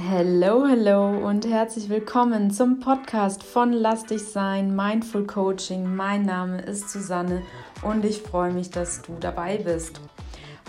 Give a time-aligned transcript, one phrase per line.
[0.00, 5.96] Hello, hello und herzlich willkommen zum Podcast von Lass dich sein, Mindful Coaching.
[5.96, 7.42] Mein Name ist Susanne
[7.82, 10.00] und ich freue mich, dass du dabei bist.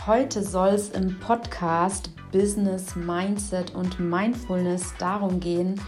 [0.07, 5.79] Heute soll es im Podcast Business, Mindset und Mindfulness darum gehen,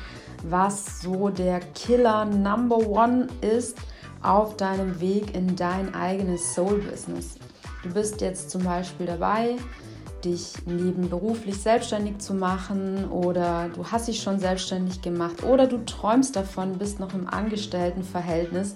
[0.43, 3.75] was so der Killer Number One ist
[4.21, 7.39] auf deinem Weg in dein eigenes Soul Business.
[7.81, 9.57] Du bist jetzt zum Beispiel dabei,
[10.21, 16.35] dich nebenberuflich selbstständig zu machen oder du hast dich schon selbstständig gemacht oder du träumst
[16.35, 18.75] davon, bist noch im Angestelltenverhältnis,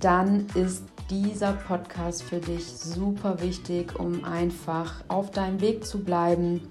[0.00, 6.70] dann ist dieser Podcast für dich super wichtig, um einfach auf deinem Weg zu bleiben,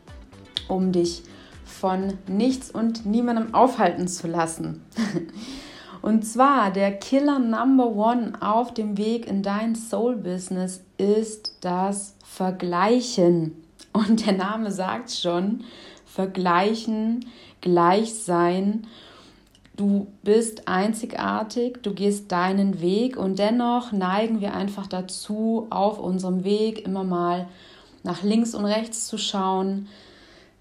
[0.67, 1.23] um dich
[1.65, 4.83] von nichts und niemandem aufhalten zu lassen.
[6.01, 12.15] Und zwar der Killer Number One auf dem Weg in dein Soul Business ist das
[12.23, 13.66] Vergleichen.
[13.97, 15.63] Und der Name sagt schon,
[16.05, 17.25] vergleichen,
[17.61, 18.85] gleich sein.
[19.75, 26.43] Du bist einzigartig, du gehst deinen Weg und dennoch neigen wir einfach dazu, auf unserem
[26.43, 27.47] Weg immer mal
[28.03, 29.87] nach links und rechts zu schauen.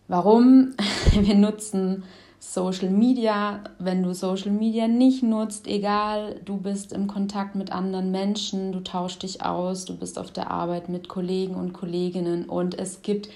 [0.09, 0.75] Warum?
[1.13, 2.05] Wir nutzen
[2.49, 8.13] Social Media, wenn du Social Media nicht nutzt, egal, du bist im Kontakt mit anderen
[8.13, 12.79] Menschen, du tauschst dich aus, du bist auf der Arbeit mit Kollegen und Kolleginnen und
[12.79, 13.29] es gibt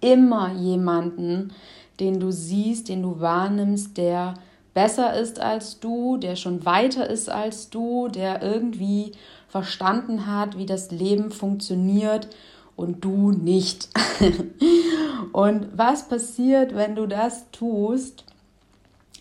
[0.00, 1.52] immer jemanden,
[1.98, 4.34] den du siehst, den du wahrnimmst, der
[4.72, 9.12] besser ist als du, der schon weiter ist als du, der irgendwie
[9.48, 12.28] verstanden hat, wie das Leben funktioniert
[12.76, 13.88] und du nicht.
[15.32, 18.24] und was passiert, wenn du das tust?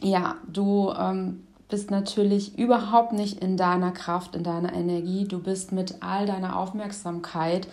[0.03, 5.25] Ja, du ähm, bist natürlich überhaupt nicht in deiner Kraft, in deiner Energie.
[5.27, 7.67] Du bist mit all deiner Aufmerksamkeit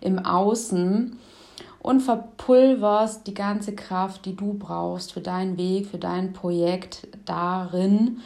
[0.00, 1.18] im Außen
[1.80, 8.20] und verpulverst die ganze Kraft, die du brauchst für deinen Weg, für dein Projekt darin,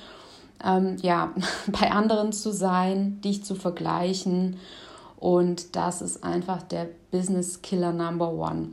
[0.63, 1.33] ähm, ja,
[1.81, 4.59] bei anderen zu sein, dich zu vergleichen.
[5.19, 8.69] Und das ist einfach der Business Killer Number One.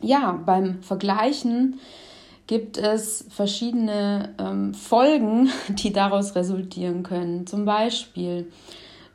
[0.00, 1.78] Ja, beim Vergleichen
[2.48, 7.46] gibt es verschiedene ähm, Folgen, die daraus resultieren können.
[7.46, 8.50] Zum Beispiel,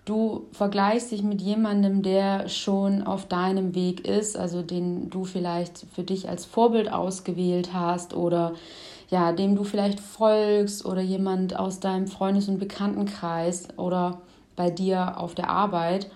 [0.06, 5.86] du vergleichst dich mit jemandem, der schon auf deinem Weg ist, also den du vielleicht
[5.94, 8.54] für dich als Vorbild ausgewählt hast oder
[9.10, 14.22] ja, dem du vielleicht folgst oder jemand aus deinem Freundes- und Bekanntenkreis oder
[14.56, 16.10] bei dir auf der Arbeit.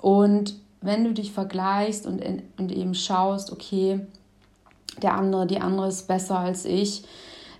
[0.00, 2.22] Und wenn du dich vergleichst und,
[2.58, 4.00] und eben schaust, okay,
[5.00, 7.04] der andere, die andere ist besser als ich,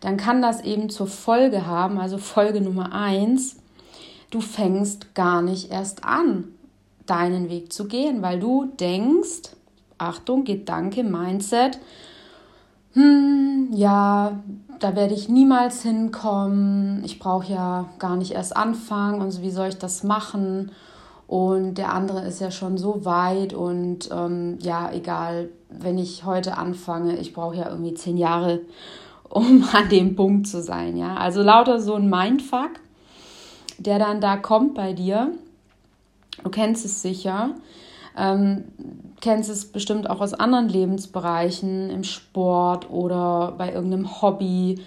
[0.01, 3.57] dann kann das eben zur Folge haben, also Folge Nummer eins,
[4.31, 6.49] du fängst gar nicht erst an,
[7.07, 9.51] deinen Weg zu gehen, weil du denkst,
[9.99, 11.79] Achtung, Gedanke, Mindset,
[12.95, 14.41] hm, ja,
[14.81, 19.51] da werde ich niemals hinkommen, ich brauche ja gar nicht erst anfangen und so, wie
[19.51, 20.73] soll ich das machen?
[21.29, 25.49] Und der andere ist ja schon so weit und ähm, ja, egal,
[25.79, 28.61] wenn ich heute anfange, ich brauche ja irgendwie zehn Jahre,
[29.29, 30.97] um an dem Punkt zu sein.
[30.97, 32.73] Ja, also lauter so ein Mindfuck,
[33.79, 35.33] der dann da kommt bei dir.
[36.43, 37.55] Du kennst es sicher.
[38.17, 38.65] Ähm,
[39.21, 44.81] kennst es bestimmt auch aus anderen Lebensbereichen, im Sport oder bei irgendeinem Hobby.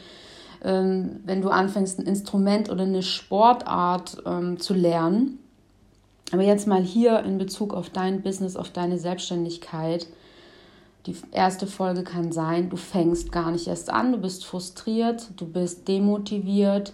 [0.64, 5.40] Ähm, wenn du anfängst, ein Instrument oder eine Sportart ähm, zu lernen.
[6.32, 10.08] Aber jetzt mal hier in Bezug auf dein Business, auf deine Selbstständigkeit.
[11.06, 15.46] Die erste Folge kann sein, du fängst gar nicht erst an, du bist frustriert, du
[15.46, 16.94] bist demotiviert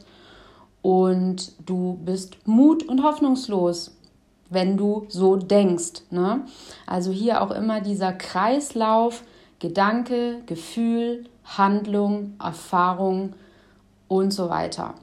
[0.81, 3.95] und du bist mut- und hoffnungslos,
[4.49, 6.01] wenn du so denkst.
[6.09, 6.41] Ne?
[6.85, 9.23] Also hier auch immer dieser Kreislauf,
[9.59, 13.33] Gedanke, Gefühl, Handlung, Erfahrung
[14.09, 14.95] und so weiter.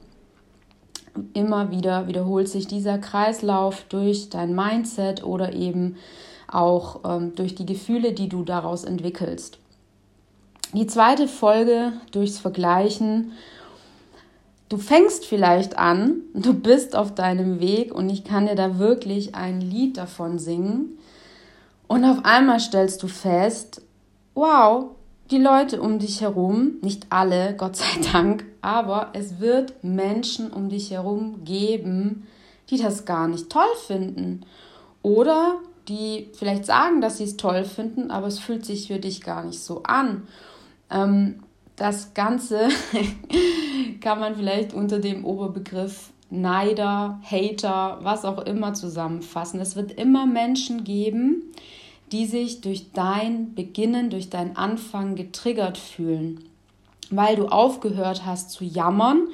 [1.33, 5.97] Immer wieder wiederholt sich dieser Kreislauf durch dein Mindset oder eben
[6.49, 9.59] auch ähm, durch die Gefühle, die du daraus entwickelst.
[10.75, 13.33] Die zweite Folge durchs Vergleichen.
[14.69, 19.35] Du fängst vielleicht an, du bist auf deinem Weg und ich kann dir da wirklich
[19.35, 20.99] ein Lied davon singen.
[21.87, 23.81] Und auf einmal stellst du fest,
[24.35, 24.91] wow,
[25.31, 30.69] die Leute um dich herum, nicht alle, Gott sei Dank, aber es wird Menschen um
[30.69, 32.27] dich herum geben,
[32.71, 34.45] die das gar nicht toll finden.
[35.03, 39.23] Oder die vielleicht sagen, dass sie es toll finden, aber es fühlt sich für dich
[39.23, 40.27] gar nicht so an.
[40.91, 41.43] Ähm,
[41.77, 42.69] das Ganze
[44.01, 49.61] kann man vielleicht unter dem Oberbegriff Neider, Hater, was auch immer zusammenfassen.
[49.61, 51.43] Es wird immer Menschen geben,
[52.13, 56.45] die sich durch dein Beginnen, durch dein Anfang getriggert fühlen,
[57.11, 59.29] weil du aufgehört hast zu jammern,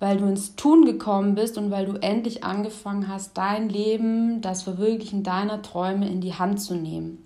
[0.00, 4.62] weil du ins Tun gekommen bist und weil du endlich angefangen hast, dein Leben, das
[4.62, 7.18] Verwirklichen deiner Träume in die Hand zu nehmen.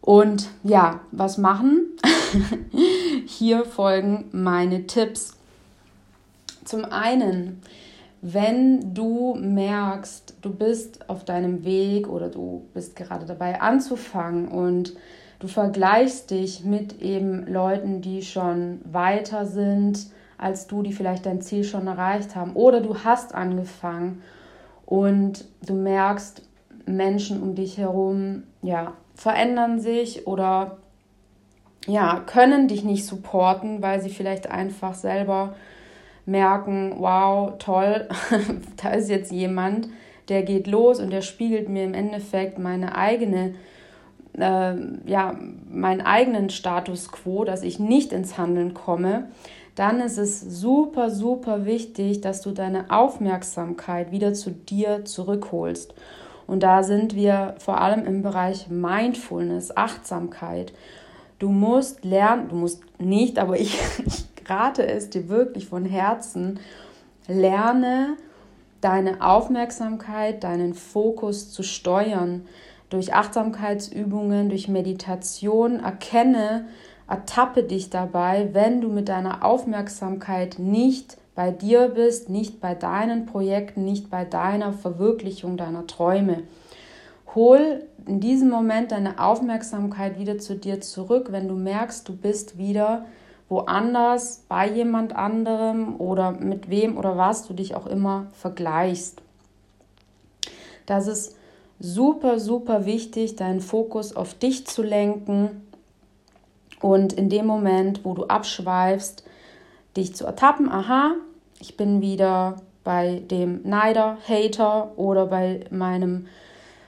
[0.00, 1.96] Und ja, was machen?
[3.26, 5.36] Hier folgen meine Tipps.
[6.64, 7.62] Zum einen,
[8.22, 14.94] wenn du merkst, du bist auf deinem Weg oder du bist gerade dabei anzufangen und
[15.40, 20.06] du vergleichst dich mit eben Leuten, die schon weiter sind
[20.38, 22.52] als du, die vielleicht dein Ziel schon erreicht haben.
[22.54, 24.22] Oder du hast angefangen
[24.86, 26.42] und du merkst,
[26.86, 30.78] Menschen um dich herum, ja, verändern sich oder
[31.86, 35.54] ja, können dich nicht supporten, weil sie vielleicht einfach selber
[36.26, 38.08] merken, wow, toll,
[38.82, 39.88] da ist jetzt jemand,
[40.28, 43.54] der geht los und der spiegelt mir im Endeffekt meine eigene,
[44.38, 44.74] äh,
[45.06, 45.38] ja,
[45.70, 49.28] meinen eigenen Status quo, dass ich nicht ins Handeln komme,
[49.78, 55.94] dann ist es super, super wichtig, dass du deine Aufmerksamkeit wieder zu dir zurückholst.
[56.48, 60.72] Und da sind wir vor allem im Bereich Mindfulness, Achtsamkeit.
[61.38, 66.58] Du musst lernen, du musst nicht, aber ich, ich rate es dir wirklich von Herzen,
[67.28, 68.16] lerne
[68.80, 72.46] deine Aufmerksamkeit, deinen Fokus zu steuern.
[72.90, 76.66] Durch Achtsamkeitsübungen, durch Meditation erkenne,
[77.08, 83.24] ertappe dich dabei, wenn du mit deiner Aufmerksamkeit nicht bei dir bist, nicht bei deinen
[83.24, 86.42] Projekten, nicht bei deiner Verwirklichung deiner Träume.
[87.34, 92.58] Hol in diesem Moment deine Aufmerksamkeit wieder zu dir zurück, wenn du merkst, du bist
[92.58, 93.06] wieder
[93.48, 99.22] woanders, bei jemand anderem oder mit wem oder was du dich auch immer vergleichst.
[100.84, 101.36] Das ist
[101.78, 105.67] super, super wichtig, deinen Fokus auf dich zu lenken
[106.80, 109.24] und in dem Moment, wo du abschweifst,
[109.96, 111.14] dich zu ertappen, aha,
[111.60, 116.26] ich bin wieder bei dem Neider, Hater oder bei meinem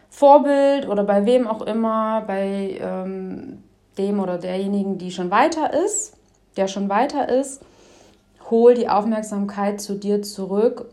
[0.08, 3.62] Vorbild oder bei wem auch immer, bei ähm,
[3.98, 6.14] dem oder derjenigen, die schon weiter ist
[6.56, 7.62] der schon weiter ist,
[8.50, 10.86] hol die Aufmerksamkeit zu dir zurück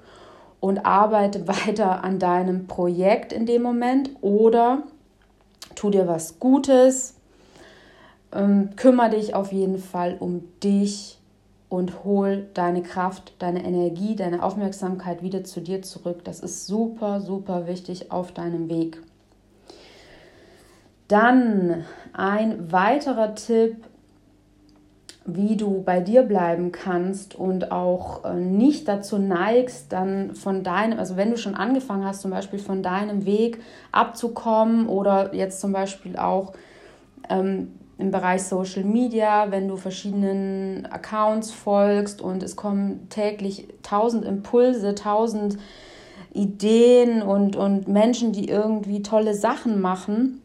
[0.60, 4.84] und arbeite weiter an deinem Projekt in dem Moment oder
[5.76, 7.16] tu dir was Gutes,
[8.34, 11.20] ähm, kümmere dich auf jeden Fall um dich
[11.70, 16.24] und hol deine Kraft, deine Energie, deine Aufmerksamkeit wieder zu dir zurück.
[16.24, 19.02] Das ist super, super wichtig auf deinem Weg.
[21.08, 23.78] Dann ein weiterer Tipp
[25.30, 30.98] wie du bei dir bleiben kannst und auch äh, nicht dazu neigst, dann von deinem,
[30.98, 35.74] also wenn du schon angefangen hast, zum Beispiel von deinem Weg abzukommen oder jetzt zum
[35.74, 36.54] Beispiel auch
[37.30, 44.26] ähm, im Bereich Social Media, wenn du verschiedenen Accounts folgst und es kommen täglich tausend
[44.26, 45.58] Impulse, tausend
[46.34, 50.42] Ideen und, und Menschen, die irgendwie tolle Sachen machen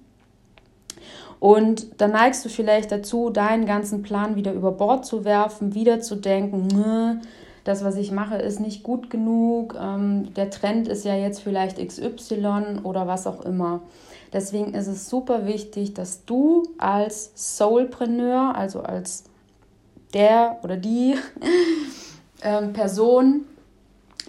[1.42, 6.00] und dann neigst du vielleicht dazu, deinen ganzen Plan wieder über Bord zu werfen, wieder
[6.00, 7.20] zu denken,
[7.64, 11.84] das, was ich mache, ist nicht gut genug, ähm, der Trend ist ja jetzt vielleicht
[11.84, 13.80] XY oder was auch immer.
[14.32, 19.24] Deswegen ist es super wichtig, dass du als Soulpreneur, also als
[20.14, 21.16] der oder die
[22.42, 23.44] ähm, Person,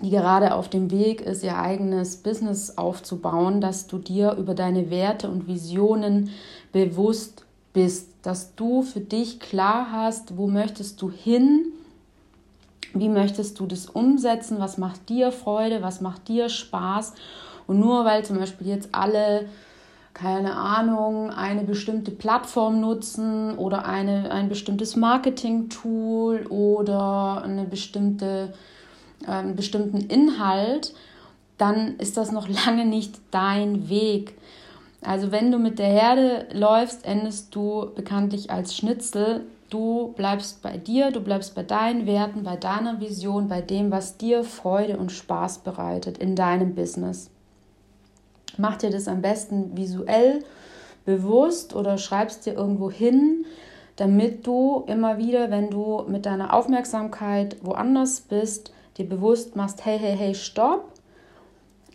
[0.01, 4.89] die gerade auf dem Weg ist, ihr eigenes Business aufzubauen, dass du dir über deine
[4.89, 6.31] Werte und Visionen
[6.72, 11.72] bewusst bist, dass du für dich klar hast, wo möchtest du hin,
[12.93, 17.13] wie möchtest du das umsetzen, was macht dir Freude, was macht dir Spaß.
[17.65, 19.48] Und nur weil zum Beispiel jetzt alle,
[20.13, 28.53] keine Ahnung, eine bestimmte Plattform nutzen oder eine, ein bestimmtes Marketing-Tool oder eine bestimmte,
[29.25, 30.93] äh, einen bestimmten Inhalt,
[31.58, 34.36] dann ist das noch lange nicht dein Weg.
[35.01, 39.41] Also wenn du mit der Herde läufst, endest du bekanntlich als Schnitzel.
[39.70, 44.17] Du bleibst bei dir, du bleibst bei deinen Werten, bei deiner Vision, bei dem, was
[44.17, 47.32] dir Freude und Spaß bereitet in deinem Business.
[48.57, 50.43] Mach dir das am besten visuell
[51.05, 53.45] bewusst oder schreibst dir irgendwo hin,
[53.95, 60.00] damit du immer wieder, wenn du mit deiner Aufmerksamkeit woanders bist, dir bewusst machst, hey,
[60.00, 60.93] hey, hey, stopp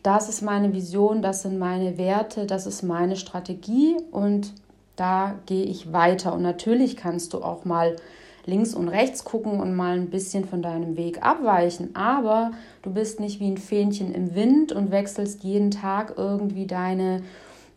[0.02, 4.54] das ist meine Vision, das sind meine Werte, das ist meine Strategie und
[4.96, 6.32] da gehe ich weiter.
[6.32, 7.96] Und natürlich kannst du auch mal
[8.48, 12.52] links und rechts gucken und mal ein bisschen von deinem Weg abweichen, aber
[12.82, 17.22] du bist nicht wie ein Fähnchen im Wind und wechselst jeden Tag irgendwie deine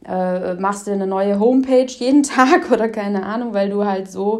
[0.07, 4.39] äh, machst du eine neue Homepage jeden Tag oder keine Ahnung, weil du halt so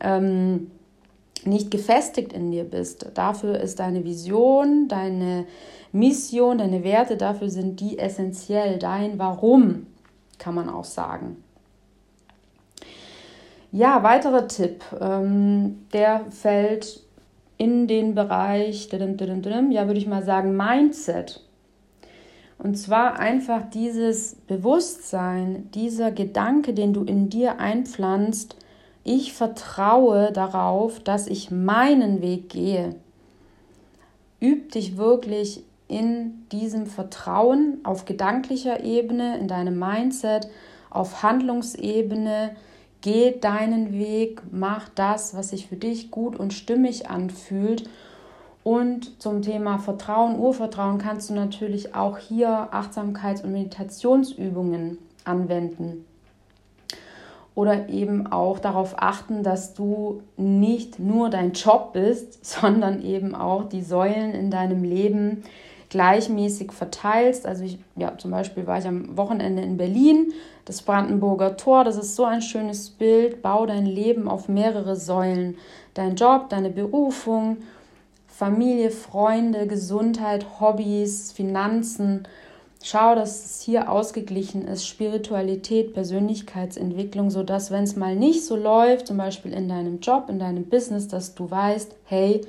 [0.00, 0.70] ähm,
[1.44, 3.10] nicht gefestigt in dir bist.
[3.14, 5.46] Dafür ist deine Vision, deine
[5.92, 8.78] Mission, deine Werte, dafür sind die essentiell.
[8.78, 9.86] Dein Warum,
[10.38, 11.36] kann man auch sagen.
[13.76, 17.02] Ja, weiterer Tipp, ähm, der fällt
[17.58, 21.44] in den Bereich, ja, würde ich mal sagen, Mindset.
[22.56, 28.56] Und zwar einfach dieses Bewusstsein, dieser Gedanke, den du in dir einpflanzt,
[29.04, 32.94] ich vertraue darauf, dass ich meinen Weg gehe.
[34.40, 40.48] Üb dich wirklich in diesem Vertrauen auf gedanklicher Ebene, in deinem Mindset,
[40.88, 42.56] auf Handlungsebene.
[43.00, 47.88] Geh deinen Weg, mach das, was sich für dich gut und stimmig anfühlt.
[48.64, 56.04] Und zum Thema Vertrauen, Urvertrauen kannst du natürlich auch hier Achtsamkeits- und Meditationsübungen anwenden
[57.56, 63.64] oder eben auch darauf achten, dass du nicht nur dein Job bist, sondern eben auch
[63.68, 65.42] die Säulen in deinem Leben
[65.90, 67.46] gleichmäßig verteilst.
[67.46, 70.32] Also ich, ja, zum Beispiel war ich am Wochenende in Berlin,
[70.64, 73.42] das Brandenburger Tor, das ist so ein schönes Bild.
[73.42, 75.56] Bau dein Leben auf mehrere Säulen.
[75.94, 77.58] Dein Job, deine Berufung,
[78.26, 82.26] Familie, Freunde, Gesundheit, Hobbys, Finanzen
[82.88, 89.08] Schau, dass es hier ausgeglichen ist, Spiritualität, Persönlichkeitsentwicklung, sodass, wenn es mal nicht so läuft,
[89.08, 92.42] zum Beispiel in deinem Job, in deinem Business, dass du weißt, hey,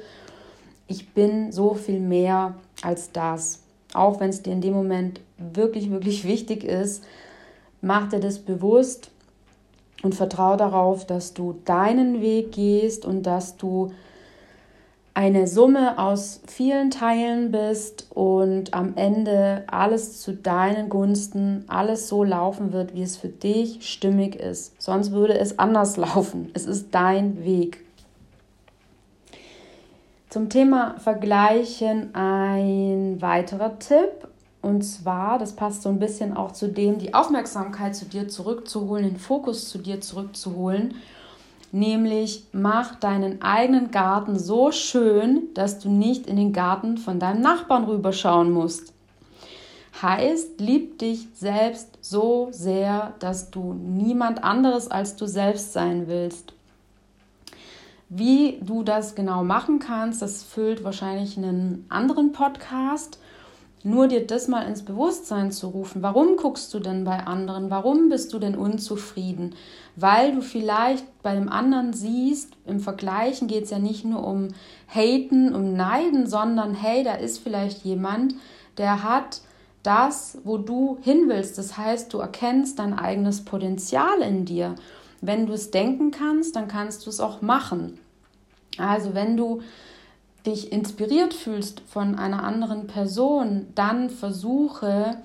[0.87, 3.59] ich bin so viel mehr als das.
[3.93, 7.03] Auch wenn es dir in dem Moment wirklich, wirklich wichtig ist,
[7.81, 9.11] mach dir das bewusst
[10.03, 13.91] und vertraue darauf, dass du deinen Weg gehst und dass du
[15.17, 22.23] eine Summe aus vielen Teilen bist und am Ende alles zu deinen Gunsten, alles so
[22.23, 24.79] laufen wird, wie es für dich stimmig ist.
[24.79, 26.51] Sonst würde es anders laufen.
[26.53, 27.86] Es ist dein Weg.
[30.29, 34.27] Zum Thema Vergleichen ein weiterer Tipp.
[34.61, 39.05] Und zwar, das passt so ein bisschen auch zu dem, die Aufmerksamkeit zu dir zurückzuholen,
[39.05, 40.95] den Fokus zu dir zurückzuholen
[41.71, 47.41] nämlich mach deinen eigenen Garten so schön, dass du nicht in den Garten von deinem
[47.41, 48.93] Nachbarn rüberschauen musst.
[50.01, 56.53] Heißt, lieb dich selbst so sehr, dass du niemand anderes als du selbst sein willst.
[58.09, 63.19] Wie du das genau machen kannst, das füllt wahrscheinlich einen anderen Podcast.
[63.83, 66.01] Nur dir das mal ins Bewusstsein zu rufen.
[66.01, 67.69] Warum guckst du denn bei anderen?
[67.69, 69.55] Warum bist du denn unzufrieden?
[69.95, 74.49] Weil du vielleicht bei dem anderen siehst, im Vergleichen geht es ja nicht nur um
[74.87, 78.35] Haten, um Neiden, sondern hey, da ist vielleicht jemand,
[78.77, 79.41] der hat
[79.83, 81.57] das, wo du hin willst.
[81.57, 84.75] Das heißt, du erkennst dein eigenes Potenzial in dir.
[85.21, 87.99] Wenn du es denken kannst, dann kannst du es auch machen.
[88.77, 89.61] Also wenn du
[90.45, 95.17] dich inspiriert fühlst von einer anderen Person, dann versuche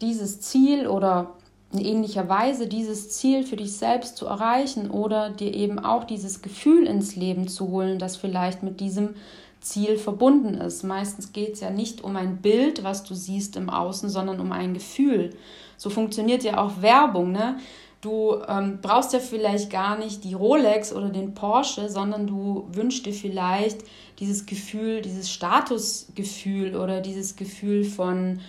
[0.00, 1.34] dieses Ziel oder
[1.72, 6.42] in ähnlicher Weise dieses Ziel für dich selbst zu erreichen oder dir eben auch dieses
[6.42, 9.14] Gefühl ins Leben zu holen, das vielleicht mit diesem
[9.62, 10.82] Ziel verbunden ist.
[10.82, 14.52] Meistens geht es ja nicht um ein Bild, was du siehst im Außen, sondern um
[14.52, 15.30] ein Gefühl.
[15.76, 17.32] So funktioniert ja auch Werbung.
[17.32, 17.56] Ne?
[18.02, 23.06] Du ähm, brauchst ja vielleicht gar nicht die Rolex oder den Porsche, sondern du wünschst
[23.06, 23.78] dir vielleicht
[24.18, 28.40] dieses Gefühl, dieses Statusgefühl oder dieses Gefühl von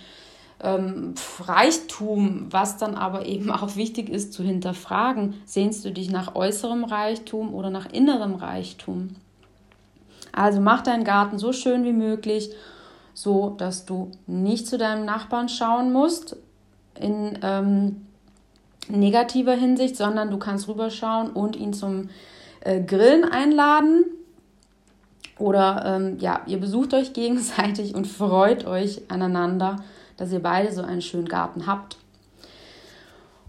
[0.60, 5.34] ähm, Reichtum, was dann aber eben auch wichtig ist zu hinterfragen.
[5.44, 9.14] Sehnst du dich nach äußerem Reichtum oder nach innerem Reichtum?
[10.32, 12.50] Also mach deinen Garten so schön wie möglich,
[13.12, 16.36] so dass du nicht zu deinem Nachbarn schauen musst
[16.98, 18.03] in ähm,
[18.88, 22.10] negativer Hinsicht, sondern du kannst rüberschauen und ihn zum
[22.60, 24.04] äh, Grillen einladen.
[25.38, 29.76] Oder ähm, ja, ihr besucht euch gegenseitig und freut euch aneinander,
[30.16, 31.96] dass ihr beide so einen schönen Garten habt.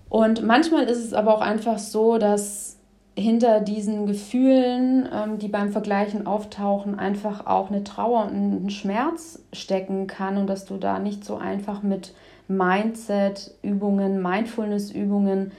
[0.09, 2.77] Und manchmal ist es aber auch einfach so, dass
[3.17, 9.41] hinter diesen Gefühlen, ähm, die beim Vergleichen auftauchen, einfach auch eine Trauer und ein Schmerz
[9.53, 12.13] stecken kann und dass du da nicht so einfach mit
[12.47, 15.51] Mindset-Übungen, Mindfulness-Übungen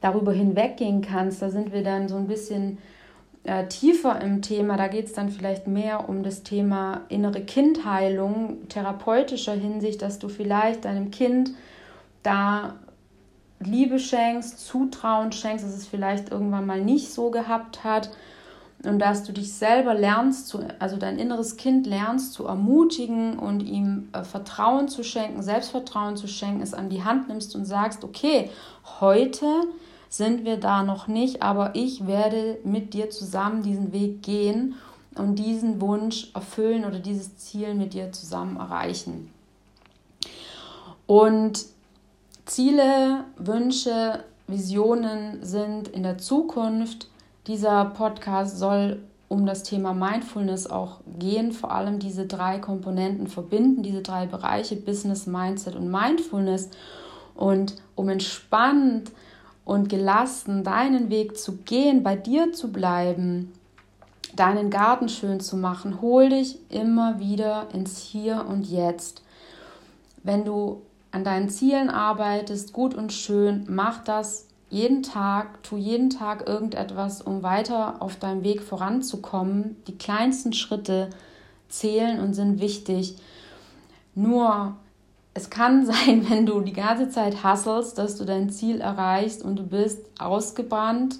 [0.00, 1.42] darüber hinweggehen kannst.
[1.42, 2.78] Da sind wir dann so ein bisschen
[3.44, 4.76] äh, tiefer im Thema.
[4.76, 10.28] Da geht es dann vielleicht mehr um das Thema innere Kindheilung, therapeutischer Hinsicht, dass du
[10.28, 11.50] vielleicht deinem Kind
[12.22, 12.74] da
[13.60, 18.10] Liebe schenkst, Zutrauen schenkst, dass es vielleicht irgendwann mal nicht so gehabt hat
[18.84, 23.60] und dass du dich selber lernst, zu, also dein inneres Kind lernst zu ermutigen und
[23.60, 28.02] ihm äh, Vertrauen zu schenken, Selbstvertrauen zu schenken, es an die Hand nimmst und sagst,
[28.02, 28.50] okay,
[29.00, 29.46] heute
[30.08, 34.74] sind wir da noch nicht, aber ich werde mit dir zusammen diesen Weg gehen
[35.14, 39.30] und diesen Wunsch erfüllen oder dieses Ziel mit dir zusammen erreichen.
[41.06, 41.66] Und
[42.46, 47.08] Ziele, Wünsche, Visionen sind in der Zukunft.
[47.46, 53.82] Dieser Podcast soll um das Thema Mindfulness auch gehen, vor allem diese drei Komponenten verbinden,
[53.82, 56.68] diese drei Bereiche Business, Mindset und Mindfulness.
[57.34, 59.10] Und um entspannt
[59.64, 63.52] und gelassen deinen Weg zu gehen, bei dir zu bleiben,
[64.36, 69.22] deinen Garten schön zu machen, hol dich immer wieder ins Hier und Jetzt.
[70.22, 76.08] Wenn du an deinen Zielen arbeitest, gut und schön, mach das jeden Tag, tu jeden
[76.08, 79.76] Tag irgendetwas, um weiter auf deinem Weg voranzukommen.
[79.86, 81.10] Die kleinsten Schritte
[81.68, 83.16] zählen und sind wichtig.
[84.14, 84.74] Nur
[85.34, 89.56] es kann sein, wenn du die ganze Zeit hasselst, dass du dein Ziel erreichst und
[89.56, 91.18] du bist ausgebrannt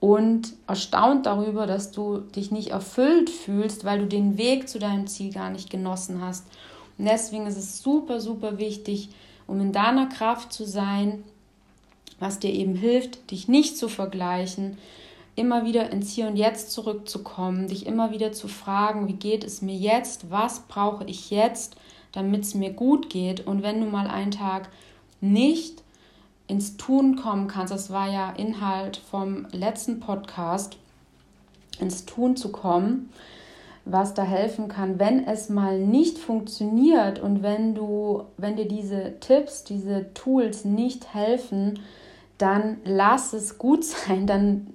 [0.00, 5.06] und erstaunt darüber, dass du dich nicht erfüllt fühlst, weil du den Weg zu deinem
[5.08, 6.46] Ziel gar nicht genossen hast.
[6.96, 9.10] Und deswegen ist es super, super wichtig,
[9.46, 11.22] um in deiner Kraft zu sein,
[12.22, 14.78] was dir eben hilft, dich nicht zu vergleichen,
[15.34, 19.60] immer wieder ins Hier und Jetzt zurückzukommen, dich immer wieder zu fragen, wie geht es
[19.60, 21.76] mir jetzt, was brauche ich jetzt,
[22.12, 23.46] damit es mir gut geht.
[23.46, 24.68] Und wenn du mal einen Tag
[25.20, 25.82] nicht
[26.46, 30.76] ins Tun kommen kannst, das war ja Inhalt vom letzten Podcast,
[31.80, 33.10] ins Tun zu kommen,
[33.84, 39.18] was da helfen kann, wenn es mal nicht funktioniert und wenn du, wenn dir diese
[39.18, 41.80] Tipps, diese Tools nicht helfen,
[42.42, 44.66] dann lass es gut sein, dann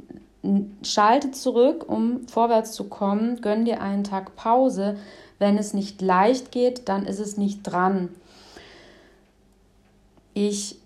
[0.82, 4.98] schalte zurück, um vorwärts zu kommen, gönn dir einen Tag Pause.
[5.40, 8.10] Wenn es nicht leicht geht, dann ist es nicht dran.
[10.34, 10.80] Ich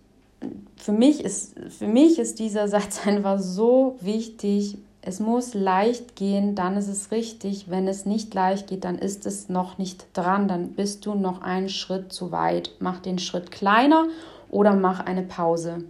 [0.76, 6.56] für mich ist für mich ist dieser Satz einfach so wichtig, es muss leicht gehen,
[6.56, 7.70] dann ist es richtig.
[7.70, 10.48] Wenn es nicht leicht geht, dann ist es noch nicht dran.
[10.48, 12.72] Dann bist du noch einen Schritt zu weit.
[12.80, 14.08] Mach den Schritt kleiner
[14.50, 15.84] oder mach eine Pause.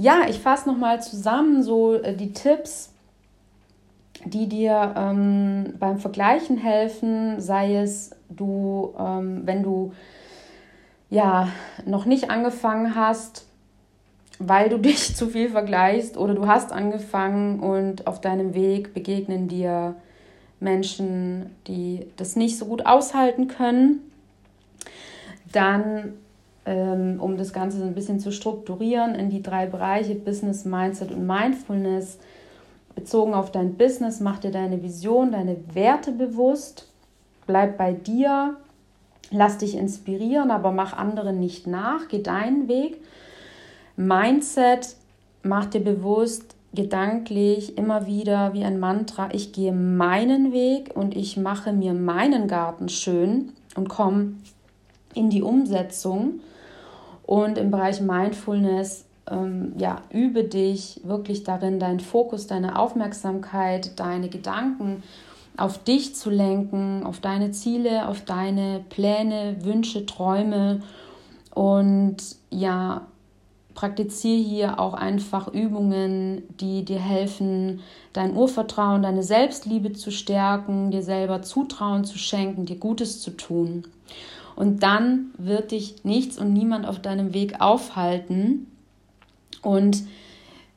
[0.00, 2.92] Ja, ich fasse nochmal zusammen so äh, die Tipps,
[4.24, 9.92] die dir ähm, beim Vergleichen helfen, sei es du, ähm, wenn du
[11.10, 11.48] ja
[11.84, 13.48] noch nicht angefangen hast,
[14.38, 19.48] weil du dich zu viel vergleichst oder du hast angefangen und auf deinem Weg begegnen
[19.48, 19.96] dir
[20.60, 23.98] Menschen, die das nicht so gut aushalten können,
[25.50, 26.12] dann,
[26.72, 32.18] um das Ganze ein bisschen zu strukturieren in die drei Bereiche Business, Mindset und Mindfulness,
[32.94, 36.88] bezogen auf dein Business, mach dir deine Vision, deine Werte bewusst,
[37.46, 38.56] bleib bei dir,
[39.30, 42.98] lass dich inspirieren, aber mach anderen nicht nach, geh deinen Weg.
[43.96, 44.96] Mindset,
[45.42, 51.36] mach dir bewusst, gedanklich immer wieder wie ein Mantra, ich gehe meinen Weg und ich
[51.36, 54.34] mache mir meinen Garten schön und komme
[55.14, 56.40] in die Umsetzung.
[57.28, 64.30] Und im Bereich Mindfulness, ähm, ja, übe dich wirklich darin, deinen Fokus, deine Aufmerksamkeit, deine
[64.30, 65.02] Gedanken
[65.58, 70.80] auf dich zu lenken, auf deine Ziele, auf deine Pläne, Wünsche, Träume
[71.52, 72.16] und
[72.48, 73.02] ja,
[73.74, 77.80] praktiziere hier auch einfach Übungen, die dir helfen,
[78.14, 83.84] dein Urvertrauen, deine Selbstliebe zu stärken, dir selber Zutrauen zu schenken, dir Gutes zu tun.
[84.58, 88.66] Und dann wird dich nichts und niemand auf deinem Weg aufhalten.
[89.62, 90.02] Und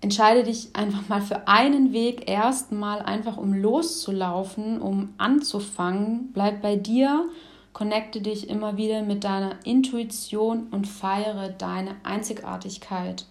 [0.02, 6.30] entscheide dich einfach mal für einen Weg erstmal einfach um loszulaufen, um anzufangen.
[6.34, 7.28] Bleib bei dir
[7.74, 13.26] Connecte dich immer wieder mit deiner Intuition und feiere deine Einzigartigkeit.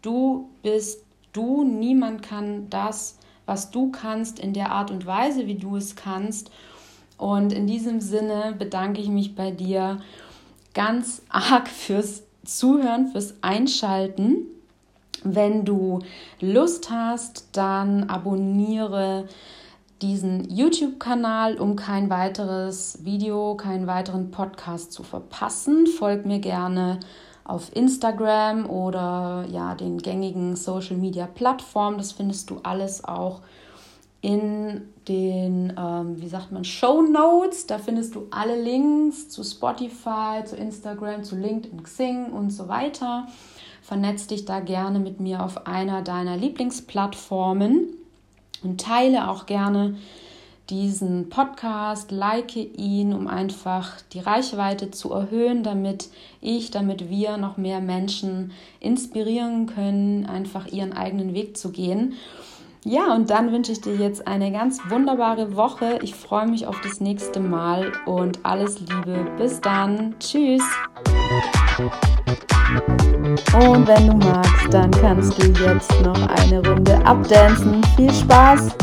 [0.00, 5.56] Du bist du, niemand kann das, was du kannst, in der Art und Weise, wie
[5.56, 6.50] du es kannst.
[7.22, 10.00] Und in diesem Sinne bedanke ich mich bei dir
[10.74, 14.38] ganz arg fürs Zuhören, fürs Einschalten.
[15.22, 16.00] Wenn du
[16.40, 19.28] Lust hast, dann abonniere
[20.02, 25.86] diesen YouTube-Kanal, um kein weiteres Video, keinen weiteren Podcast zu verpassen.
[25.86, 26.98] Folg mir gerne
[27.44, 31.98] auf Instagram oder ja, den gängigen Social Media Plattformen.
[31.98, 33.42] Das findest du alles auch
[34.22, 37.66] in den, ähm, wie sagt man, Show Notes.
[37.66, 43.26] Da findest du alle Links zu Spotify, zu Instagram, zu LinkedIn, Xing und so weiter.
[43.82, 47.88] Vernetz dich da gerne mit mir auf einer deiner Lieblingsplattformen.
[48.62, 49.96] Und teile auch gerne
[50.70, 57.56] diesen Podcast, like ihn, um einfach die Reichweite zu erhöhen, damit ich, damit wir noch
[57.56, 62.14] mehr Menschen inspirieren können, einfach ihren eigenen Weg zu gehen.
[62.84, 66.00] Ja, und dann wünsche ich dir jetzt eine ganz wunderbare Woche.
[66.02, 69.24] Ich freue mich auf das nächste Mal und alles Liebe.
[69.38, 70.16] Bis dann.
[70.18, 70.64] Tschüss.
[73.54, 77.80] Und wenn du magst, dann kannst du jetzt noch eine Runde abdancen.
[77.96, 78.74] Viel Spaß!